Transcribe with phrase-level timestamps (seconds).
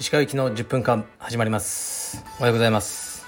[0.00, 2.24] 石川行きの10分間始まります。
[2.40, 3.24] おはようございます、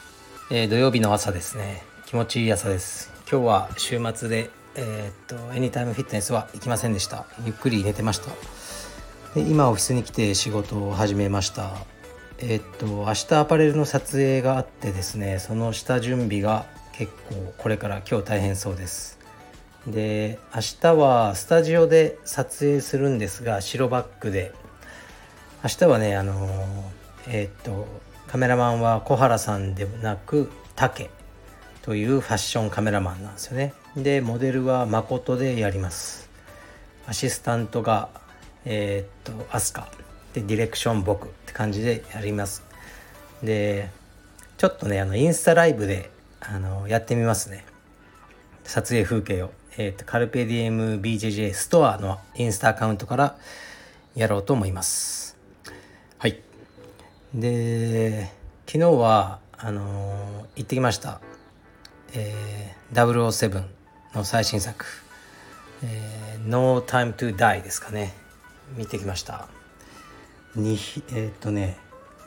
[0.50, 1.84] えー、土曜日の朝ですね。
[2.06, 3.12] 気持ちいい朝です。
[3.30, 7.26] 今日は週末でえー、っとエニタイムフィットネスは行きませんでした。
[7.44, 8.32] ゆっくり寝てました。
[9.36, 11.70] で今オフィスに来て仕事を始めました。
[12.40, 19.15] えー、っと明日アパレルの撮影があってですねその下準備が結構これから今日大変そうです。
[19.86, 24.52] で明日はスタジオで撮影するんですが白バックで。
[25.62, 26.92] 明日はねあの
[27.28, 27.86] えー、っと
[28.28, 31.10] カメラマンは小原さんではなく竹
[31.82, 33.74] というファッションカメラマンなんですよね。
[33.96, 36.28] でモデルは誠でやります。
[37.06, 38.08] アシスタントが
[38.64, 39.88] えー、っとアスカ。
[40.34, 42.64] でディレクション僕って感じでやります。
[43.42, 43.90] で
[44.58, 46.10] ちょっとねあのインスタライブで
[46.40, 47.64] あのやってみますね。
[48.64, 53.36] 撮影風景を、えーと、とカルペディエム BJJ ストアのインスタアカウントから
[54.14, 55.36] やろうと思います。
[56.18, 56.40] はい。
[57.34, 58.30] で
[58.66, 61.20] 昨日はあのー、行ってきました。
[62.14, 63.64] えー、007
[64.14, 64.86] の最新作
[65.84, 68.14] 「えー、No Time to Die」ですかね。
[68.76, 69.46] 見てきました。
[70.54, 70.78] に
[71.10, 71.76] えー、っとね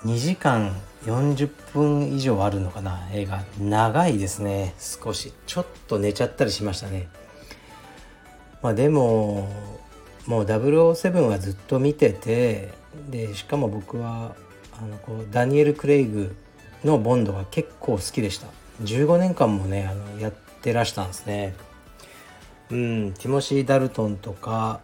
[0.03, 3.09] 2時間40分以上あるのかな。
[3.11, 3.43] 映画。
[3.59, 4.75] 長いですね。
[4.79, 5.33] 少し。
[5.47, 7.07] ちょっと寝ちゃったりしましたね
[8.61, 9.47] まあでも
[10.25, 12.73] もう007はずっと見てて
[13.09, 14.35] でしかも僕は
[14.77, 16.35] あのこうダニエル・クレイグ
[16.83, 18.47] のボンドが結構好きでした。
[18.83, 21.55] 15年間もねあのやってらしたんですね。
[22.69, 24.81] うんティモシー・ダルトンとか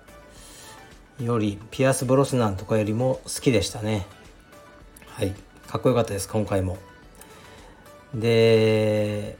[1.20, 4.06] よりピアス・ブロスナンとかよりも好きでしたね。
[5.08, 5.34] はい
[5.68, 6.78] かっこよかったです今回も。
[8.14, 9.38] で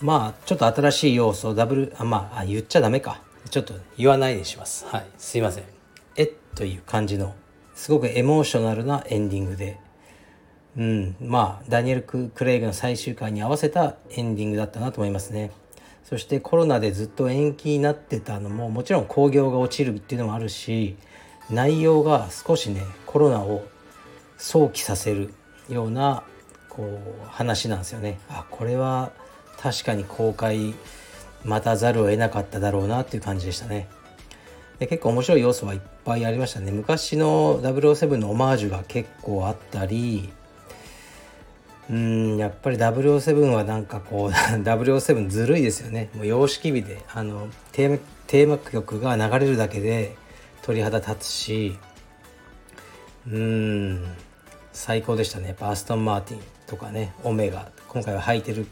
[0.00, 3.20] まあちょっと新しい要素をダブルあまあ言っちゃダメか。
[3.50, 4.86] ちょっと言わないでします。
[4.86, 5.06] はい。
[5.16, 5.64] すいません。
[6.16, 7.34] えっという感じの
[7.74, 9.78] すごくエモーショナルなエンディングで、
[10.76, 15.50] うん、まあダニエル・クレイグの最終回に合わせたエンディングだったなと思いますね。
[16.04, 20.96] そしてコロナでずっと延期になってたのももちろん興行が落ちるっていうのもあるし
[21.50, 23.62] 内容が少しねコロナを
[24.38, 25.34] 想起させる
[25.68, 26.22] ような
[26.70, 28.18] こう話なんですよね。
[28.30, 29.12] あこれは
[29.60, 30.74] 確かに公開
[31.44, 33.88] 待たざるを得なかっただろうなっていう感じでしたね。
[34.78, 36.70] で結構面白い要素はいっぱいありましたね。
[36.70, 40.32] 昔の007のオマージュが結構あったり
[41.90, 46.10] うんやっぱり007はなんかこう 007ずるいですよね。
[46.14, 50.14] もう様式美であのテーマテーマ曲が流れるだけで
[50.62, 51.78] 鳥肌立つし
[53.26, 54.04] うん
[54.72, 55.56] 最高でしたね。
[55.58, 58.66] バーストン・マーティンとかねオメガ今回は履いてる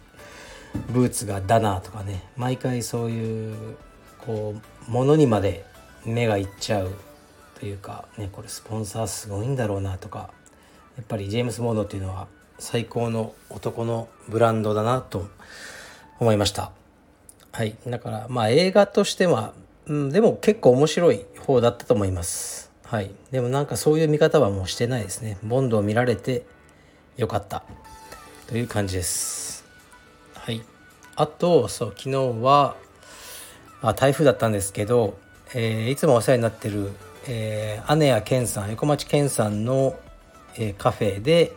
[0.77, 3.77] ブーツがダナーとかね毎回そういう
[4.25, 4.55] こ
[4.89, 5.65] うものにまで
[6.05, 6.95] 目がいっちゃう
[7.59, 10.31] というかねこれスポンサーすごいんだろうなとか
[10.97, 12.29] やっぱりジェームス・モードっていうのは
[12.59, 15.29] 最高の男のブランドだなと
[16.19, 16.73] 思いました。
[17.53, 17.77] はい。
[17.87, 19.53] だからまあ映画としては、
[19.87, 22.71] うん、でも結構面白い方だったと思います。
[22.85, 23.11] はい。
[23.31, 25.39] でもなんかそういう見方はもうしてないですね。
[25.43, 26.45] ボンドを見られて
[27.17, 27.63] よかった
[28.47, 29.56] という感じです。
[30.47, 30.63] はい。
[31.17, 32.77] あとそう昨日は
[33.83, 35.19] あ台風だったんですけど
[35.55, 36.91] えー、いつもお世話になってる、
[37.29, 39.99] えー、姉や健さん横町健さんの、
[40.57, 41.53] えー、カフェで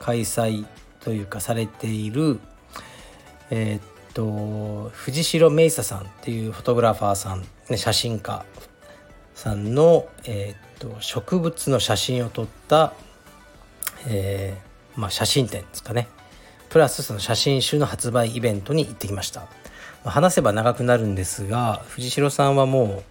[0.00, 0.66] 開催
[1.00, 2.40] というかされている
[3.50, 3.82] えー、っ
[4.12, 8.44] と藤代芽衣さんっていうフォトグラファーさん、ね、写真家
[9.34, 12.92] さんの、えー、っと植物の写真を撮った、
[14.08, 16.08] えーまあ、写真展ですかね。
[16.70, 19.46] プラスその写真集の発売イベントに行ってきました。
[20.04, 23.02] 話せば長くなるんですが藤代さんはも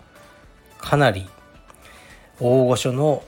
[0.79, 1.27] うかなり
[2.39, 3.23] 大御所の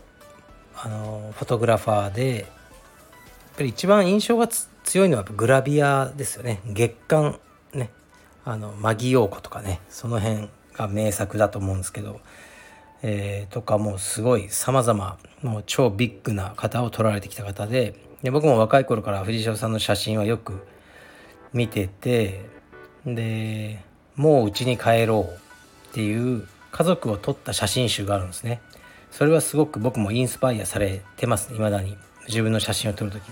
[0.75, 2.47] あのフォトグラファーでやっ
[3.57, 4.47] ぱり一番印象が
[4.83, 6.61] 強いのはグラビアですよね。
[6.65, 7.39] 月刊
[7.73, 7.89] ね。
[8.45, 9.81] あのマギ陽子とかね。
[9.89, 12.21] その辺が名作だと思うんですけど、
[13.01, 17.93] えー、とかもうすごいさまざまもう超ビッグな方を撮られてきた方で
[18.23, 20.65] で僕も若い頃から藤代さんの写真はよく
[21.53, 22.45] 見てて
[23.05, 23.79] で
[24.15, 28.61] もううちに帰ろうっていう家族を撮った写真集があるんですね。
[29.11, 31.97] それはすごく僕もインスパイアされてますいまだに。
[32.27, 33.23] 自分の写真を撮る時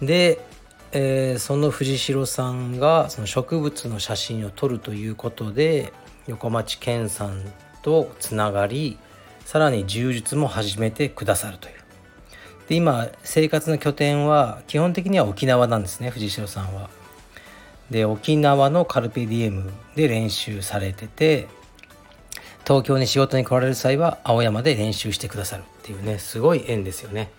[0.00, 0.06] に。
[0.06, 0.44] で、
[0.92, 5.92] えー、その藤代さんがその植物の写真を撮るということで
[6.26, 7.42] 横町健さん
[7.80, 8.98] とつながり
[9.46, 11.81] さらに柔術も始めてくださるという。
[12.72, 16.88] で今生活の拠点は基本的には沖縄なんですね藤代さんは。
[17.90, 21.48] で沖縄のカルペディエムで練習されてて
[22.66, 27.30] 東京に仕事に来られる際は青山で練習してくださるっていうねすごい縁ですよね。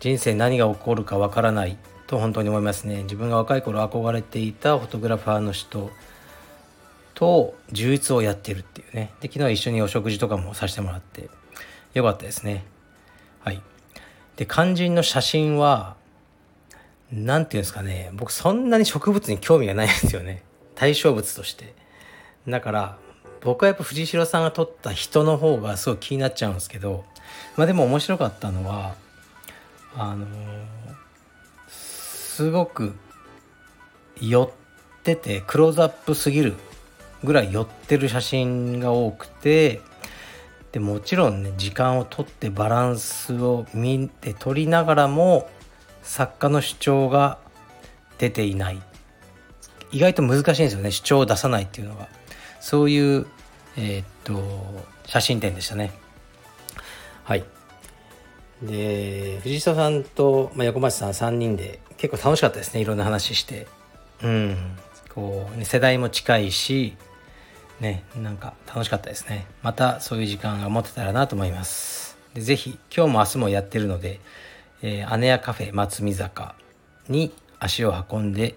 [0.00, 1.76] 人生何が起こるかわからない
[2.06, 3.02] と本当に思いますね。
[3.02, 5.90] 自分が若い頃憧れていたフォトグラファーの人
[7.12, 9.12] と充実をやってるっていうね。
[9.20, 11.28] で昨日一緒にお食事とかもさせてもらって
[11.92, 12.64] よかったですね。
[14.38, 15.96] で肝心の写真は
[17.12, 18.10] 何て言うんですかね。
[18.14, 20.42] 僕そんなに植物に興味がないんですよね。
[20.74, 21.74] 対象物として。
[22.48, 22.98] だから
[23.42, 27.04] 僕はやっぱ藤代さんが撮った人の方がすごい気になっちゃうんですけど
[27.56, 28.94] まあでも面白かったのは
[29.96, 30.26] あの、
[31.68, 32.94] すごく
[34.20, 36.54] 寄っててクローズアップすぎる
[37.24, 39.80] ぐらい寄ってる写真が多くて
[40.72, 45.48] でもちろんね時間をとってバランスを見て撮りながらも
[46.02, 47.38] 作家の主張が
[48.18, 48.82] 出ていない。
[49.90, 52.08] 意外と難しいんですよね主張を出さないっていうのが。
[52.60, 53.26] そういう
[53.76, 54.42] えー、っと
[55.06, 55.92] 写真展でしたね。
[57.24, 57.44] はい。
[58.62, 63.66] で藤沢さんと、まあ、横町さん3人で結構楽しかったですねいろんな話して。
[64.22, 64.56] うん。
[65.14, 66.96] こう、ね、世代も近いし
[67.80, 69.46] ねなんか楽しかったですね。
[69.62, 72.18] またそういう時間が持てたらなと思います。
[72.34, 74.20] でぜひ今日も明日もやってるので、
[74.82, 76.54] えー、姉屋カフェ松見坂
[77.08, 78.54] に足を運んで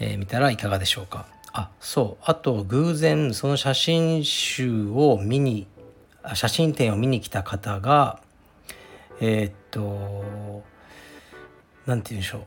[0.00, 1.26] み、えー、たらいかがでしょうか。
[1.52, 2.24] あそう。
[2.24, 5.66] あと偶然その写真集を見に
[6.34, 8.20] 写真展を見に来た方が
[9.20, 10.62] えー、っと
[11.86, 12.42] 何て言うんでしょう。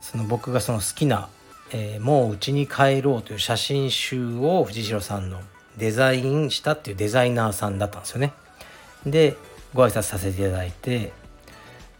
[0.00, 1.28] その僕がその好きな
[1.70, 5.40] えー、もう家に帰ろうという写真集を藤代さんの
[5.76, 8.32] デザインしたっていうデザイナーさんだったんですよね。
[9.06, 9.36] で
[9.74, 11.12] ご挨拶させていただいて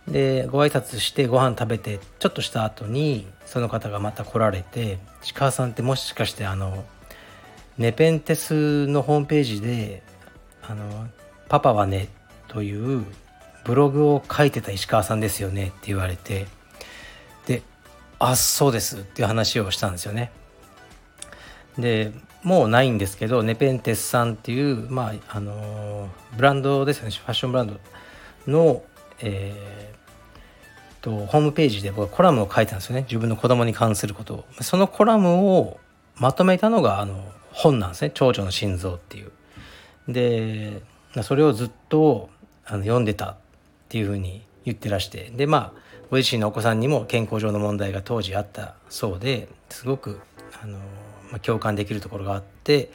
[0.08, 6.84] でご挨拶してご飯食べてちょっとした後にその方がまた来られて「石川さんってもしかしてあの
[7.76, 10.02] ネペンテスのホームページで
[10.66, 11.08] 「あの
[11.48, 12.08] パパはね」
[12.48, 13.04] という
[13.64, 16.46] ブログを書いてた石川さんですよねって言われて
[18.18, 20.32] あそうですっていう話をしたんですよね。
[21.78, 22.12] で
[22.42, 27.10] もうないんですけどネペンテスさんっていう、まああのブランドですよね。
[27.10, 27.80] ファッションブランド
[28.46, 28.82] の、
[29.20, 33.02] えー、とホームページで僕はコラムを書いたんですよね。
[33.02, 34.44] 自分の子供に関することを。
[34.60, 35.78] そのコラムを
[36.16, 39.32] まとめたのがあの本なんですね「長女の心臓」っていう。
[40.08, 40.82] で
[41.22, 42.30] それをずっと
[42.66, 43.36] あの読んでたっ
[43.88, 45.30] ていうふうに言ってらして。
[45.34, 50.20] でまあご自身のお子さんにも健康上の問題が当時あったそうですごく
[50.62, 52.90] あの、まあ、共感できるところがあって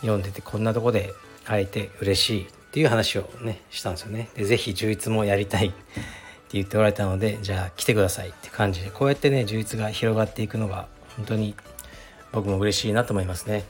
[0.00, 1.12] 読んでてこんなとこで
[1.44, 4.28] 会えて嬉しいっていう話をねしたんですよね。
[4.34, 5.76] で是非充実もやりたい って
[6.52, 11.54] 言っておられたのでじゃあ来てくださいって感じでこうやってね充実が広がっていくのが本当に
[12.32, 13.64] 僕も嬉しいなと思いますね。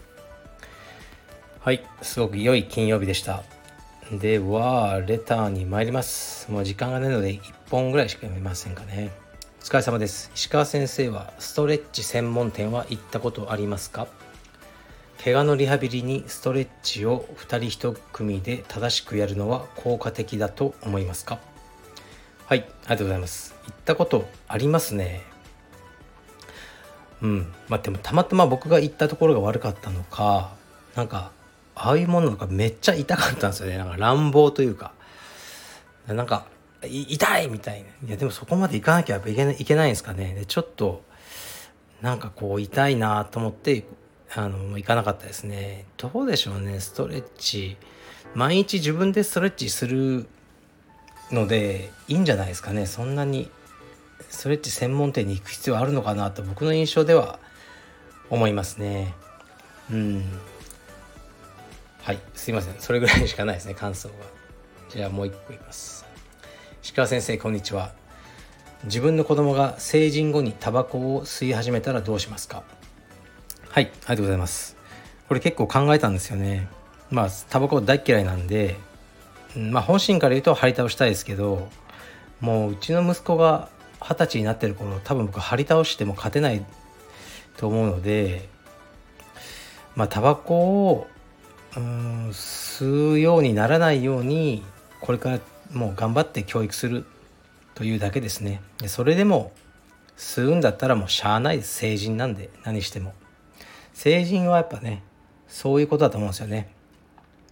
[1.60, 3.42] はいすごく良い金曜日でした。
[4.10, 6.50] ではレターに参ります。
[6.50, 7.40] もう時間がないので1
[7.70, 9.12] 本ぐらいしか読めませんかね。
[9.60, 10.32] お疲れ様です。
[10.34, 14.08] 石川先生はストレッチ専門店は行ったことありますか？
[15.22, 21.38] 怪我のリハビリにストレッチを2人1組で正しくやるのは効果的だと思いますか？
[22.46, 23.54] はいありがとうございます。
[23.64, 25.22] 行ったことありますね。
[27.22, 30.50] うんまあでもたまたま僕が行ったところが悪かったのか
[30.96, 31.30] なんか
[31.82, 33.78] ああいうものがめっちゃ痛かったんですよね。
[33.78, 34.92] なんか乱暴というか。
[36.06, 36.44] なんか
[36.82, 38.08] 痛いみたいな。
[38.08, 40.34] いやでもそこまで行かなきゃいけないいけないんですかね。
[40.34, 41.02] でちょっと
[42.02, 43.84] なんかこう痛いなと思って
[44.34, 45.86] あの行かなかったですね。
[45.96, 46.80] どうでしょうね。
[46.80, 47.78] ストレッチ。
[48.34, 50.28] 毎日自分でストレッチする
[51.32, 52.84] のでいいんじゃないですかね。
[52.84, 53.50] そんなに
[54.28, 57.38] ストレッチ専門店に行く必要あるのかなと僕の印象では
[58.28, 59.14] 思いますね。
[59.90, 60.40] うん。
[62.10, 62.18] はい。
[62.34, 62.74] すいません。
[62.80, 64.14] それぐらいしかないですね感想は。
[64.88, 66.04] じゃあもう一個います。
[66.82, 67.92] 石川先生こんにちは。
[68.82, 72.64] 自分の子供が成人後にタバコを吸い始めたらどうしますか？
[73.68, 73.84] はい。
[73.84, 74.76] ありがとうございます。
[75.28, 76.66] これ結構考えたんですよね。
[77.12, 78.74] まあタバコ大嫌いなんで
[79.54, 81.68] まあ本心から言うと張り倒したいですけど
[82.40, 83.68] もううちの息子が
[84.00, 86.66] 二十歳になってる頃多分僕張り倒しても勝てない
[87.56, 88.48] と思うので
[89.94, 91.06] まあタバコを
[91.72, 94.64] 吸うようにならないように
[95.00, 95.40] これから
[95.72, 97.04] もう頑張って教育する
[97.74, 98.60] というだけですね。
[98.78, 99.52] でそれでも
[100.16, 101.58] 吸うんだったらもうしゃあない。
[101.58, 103.14] です成人なんで何しても。
[103.94, 105.02] 成人はやっぱね
[105.48, 106.74] そういうことだと思うんですよね。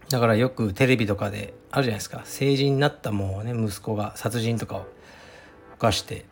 [0.09, 2.23] だからよくテレビとかであるじゃないですか。
[2.25, 4.87] 成人になったもうね息子が殺人とかを
[5.77, 6.25] 犯して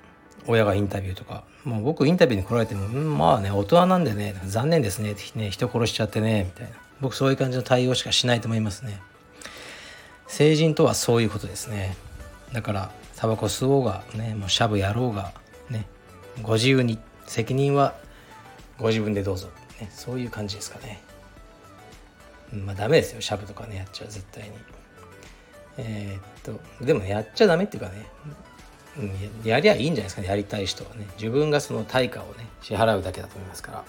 [0.46, 1.44] 親がインタビューとか。
[1.64, 5.16] もう僕インタビューに来られても、まあね大人なんでね残念ですね。
[5.34, 6.85] ね人殺しちゃってねみたいな。
[7.00, 9.00] 僕そういう感じの対応しかしないと思いますね。
[10.26, 11.96] 成人とはそういうことですね。
[12.52, 15.32] だからタバコ吸おうがねもうシャブやろうが
[15.70, 15.86] ね
[16.42, 17.94] ご自由に責任は
[18.78, 19.48] ご自分でどうぞ、
[19.80, 21.02] ね、そういう感じですかね。
[22.52, 23.20] まあダメですよ。
[23.20, 24.08] シャブとかねやっちゃう。
[24.08, 24.50] 絶対に。
[25.78, 28.06] えー、っとでもやっちゃダメっていうかね、
[29.44, 30.28] やりゃいいんじゃないですかね。
[30.28, 31.06] やりたい人はね。
[31.18, 33.84] 自分がその対価をね支払うだけだと思いますから。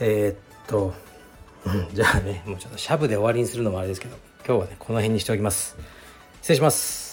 [0.00, 0.94] えー、っと
[1.92, 5.76] じゃあねもうちょっとシャブで終わりにするのもあれですけど今日はねこの辺にしておきます。
[6.40, 7.07] 失礼します。